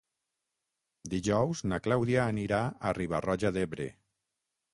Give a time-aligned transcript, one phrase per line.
[1.11, 3.89] Dijous na Clàudia anirà a Riba-roja d'Ebre.